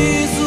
[0.00, 0.39] preciso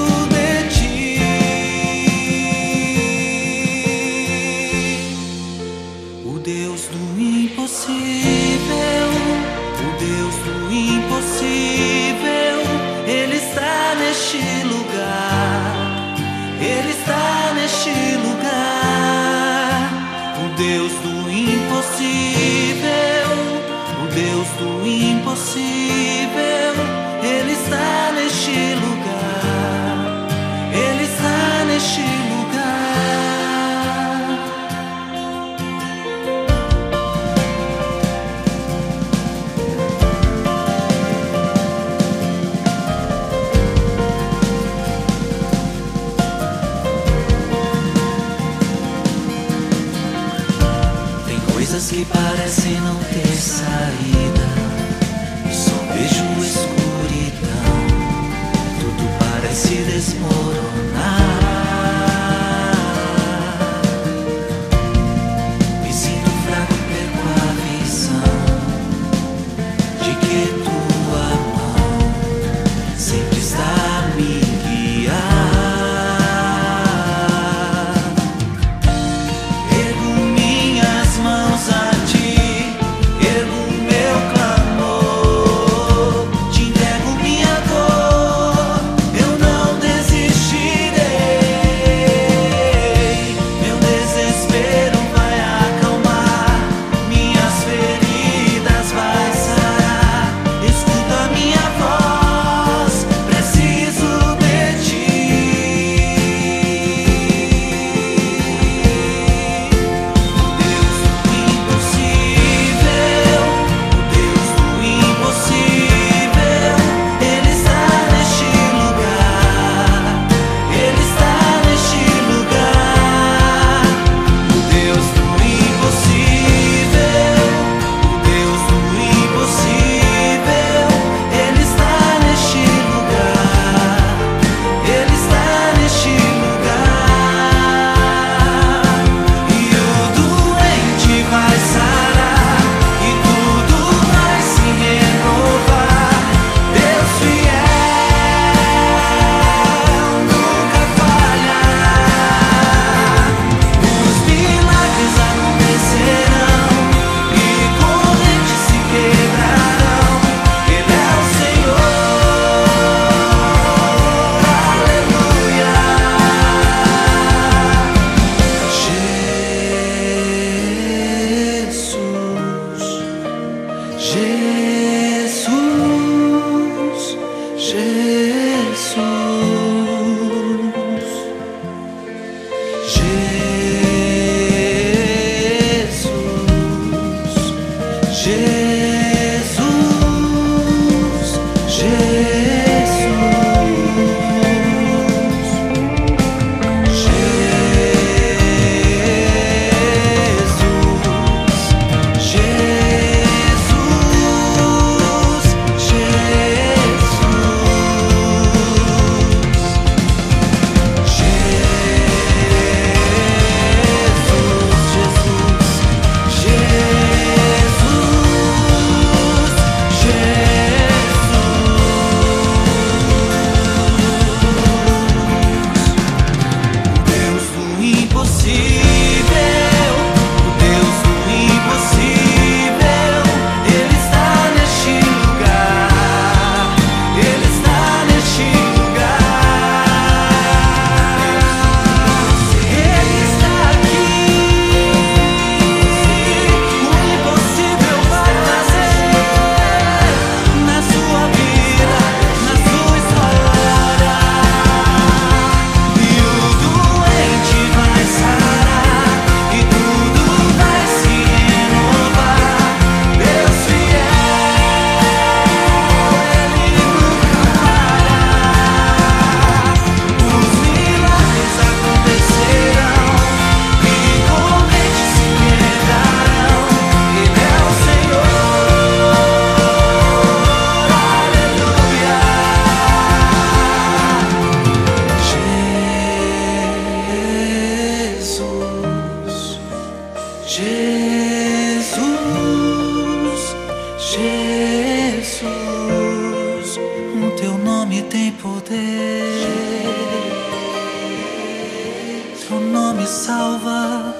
[302.94, 304.16] nome salva,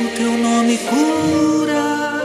[0.00, 2.22] o teu nome cura,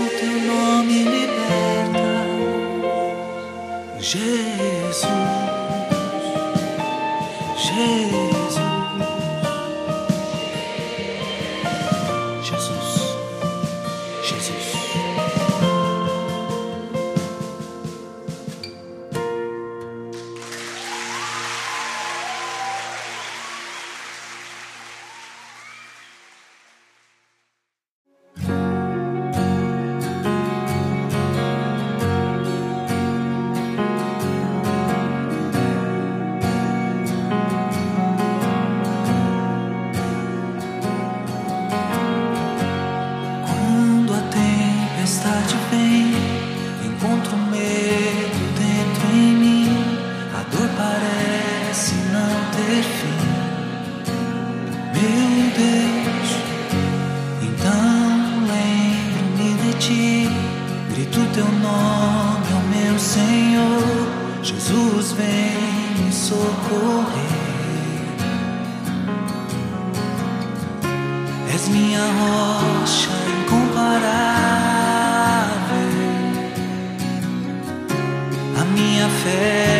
[0.00, 2.12] o teu nome liberta.
[4.00, 4.51] Jesus.
[71.62, 73.92] és minha rocha é incomparável,
[78.60, 79.71] a minha fé.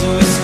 [0.00, 0.39] Jesus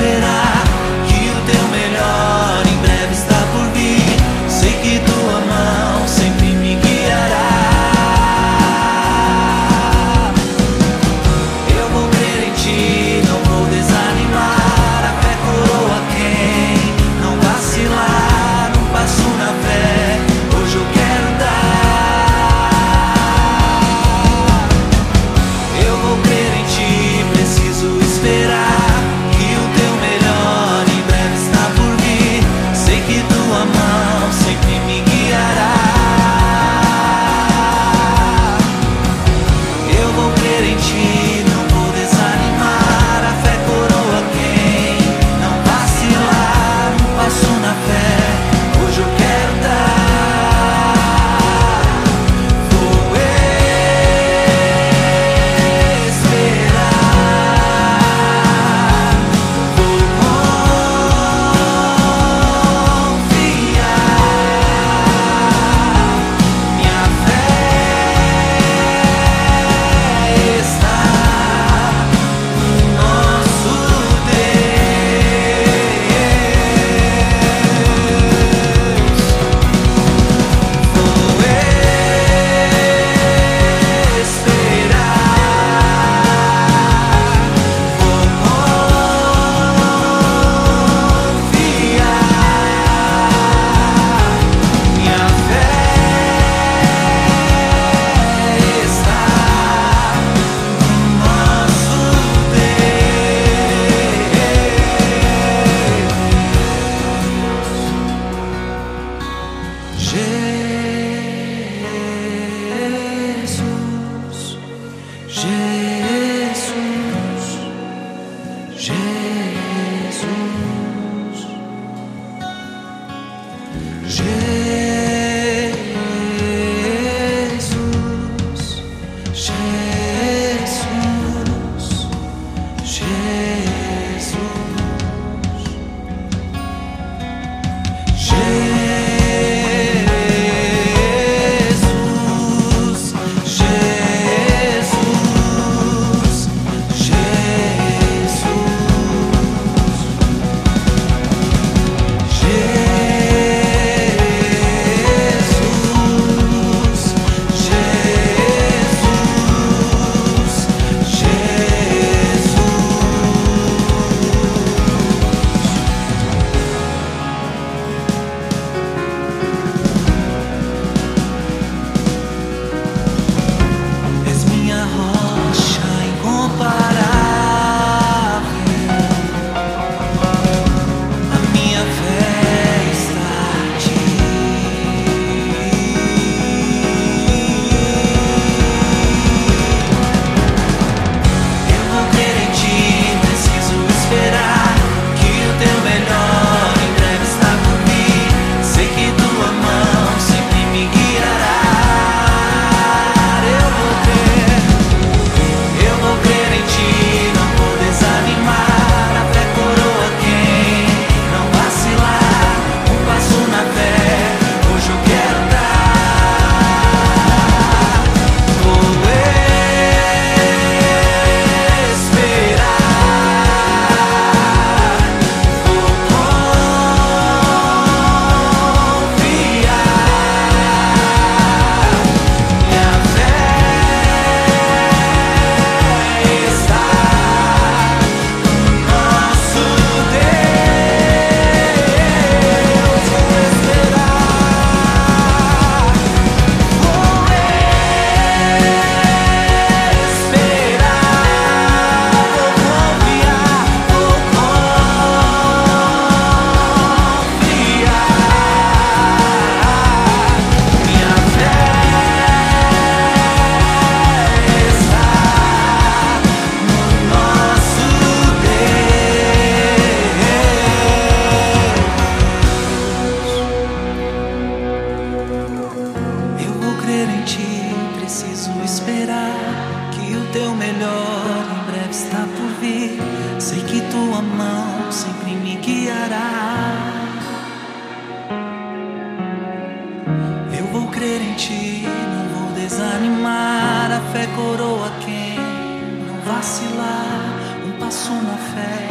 [297.87, 298.89] passo na fé,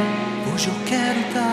[0.53, 1.44] hoje eu quero dar.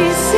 [0.00, 0.29] peace.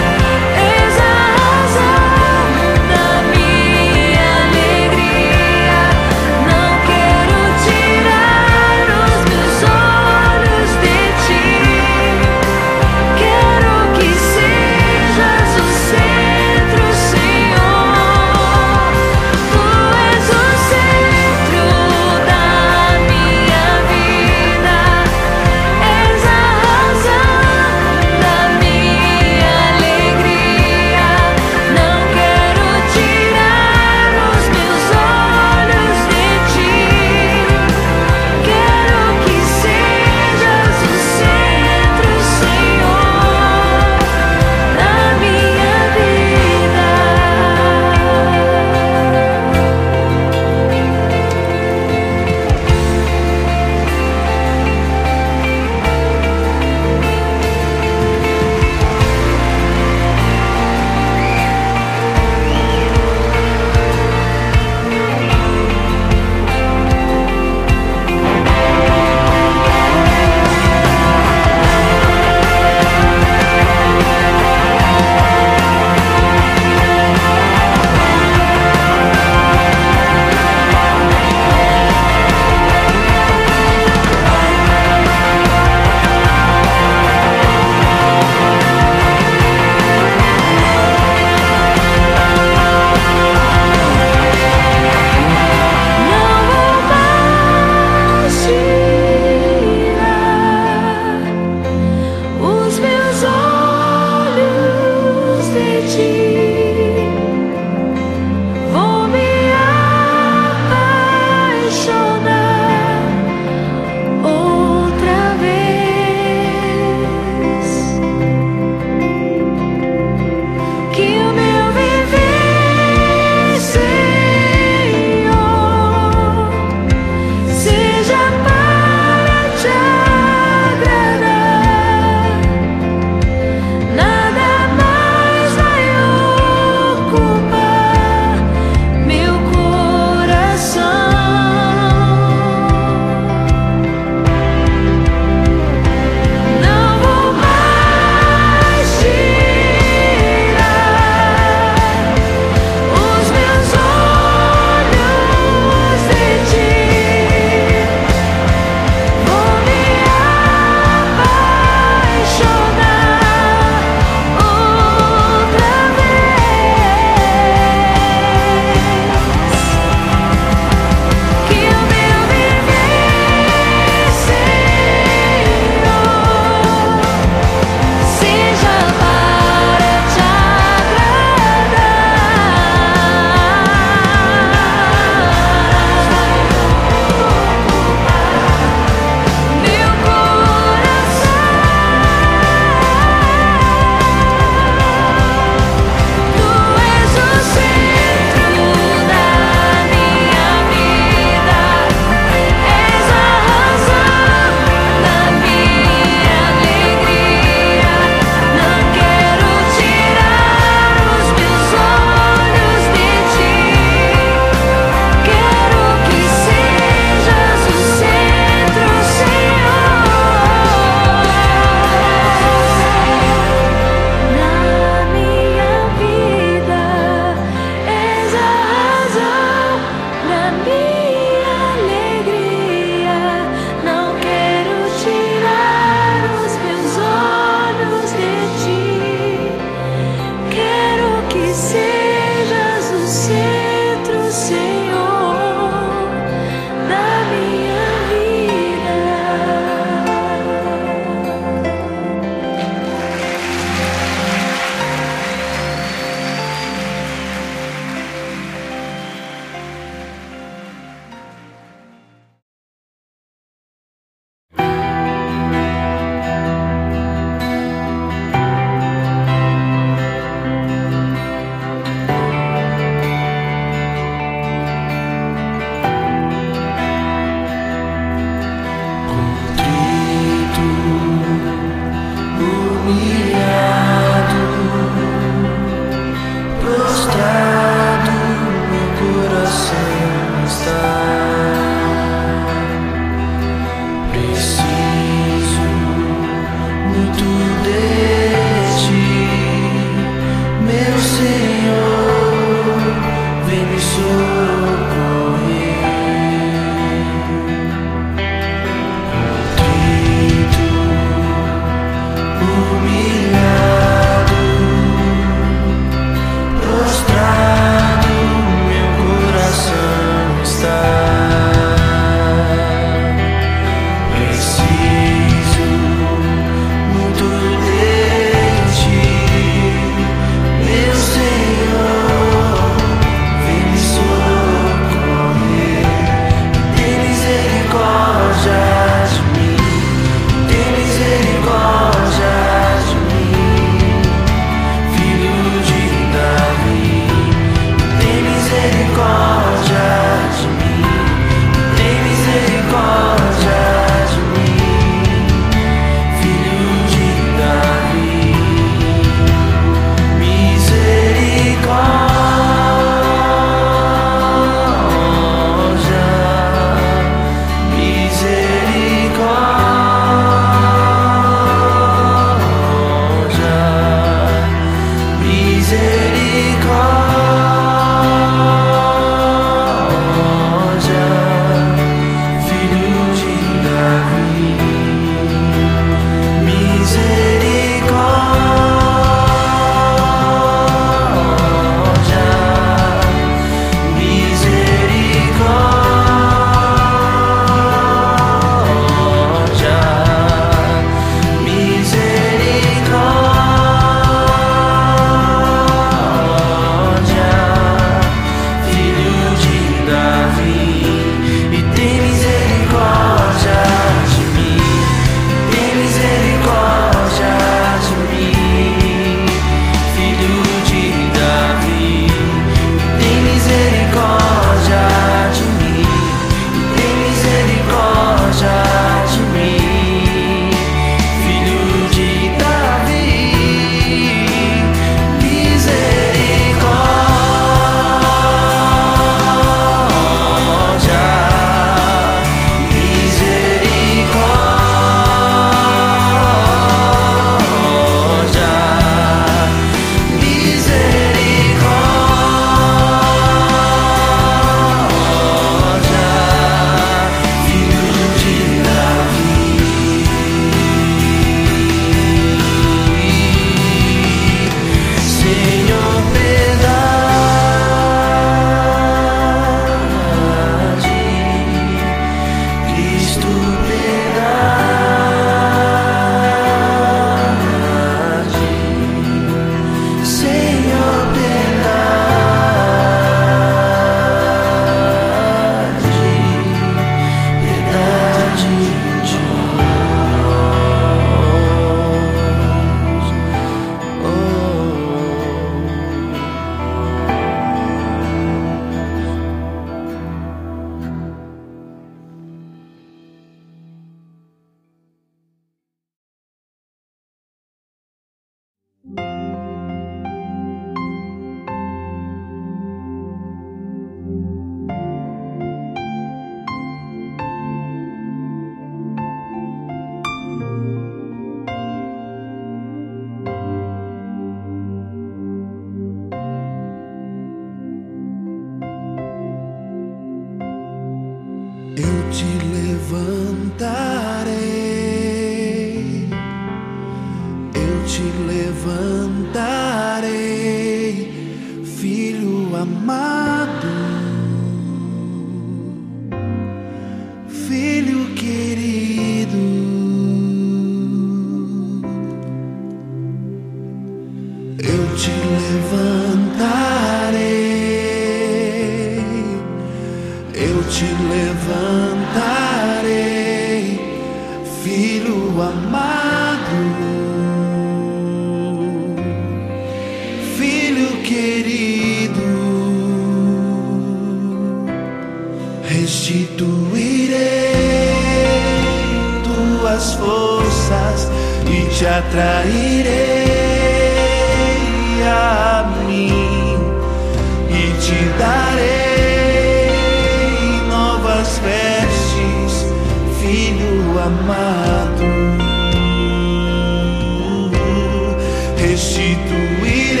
[598.80, 600.00] Restituirei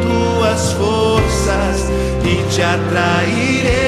[0.00, 1.90] tuas forças
[2.24, 3.81] e te atrairei